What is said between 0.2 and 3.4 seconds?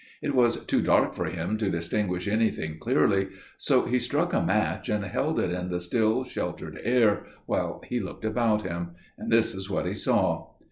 It was too dark for him to distinguish anything clearly,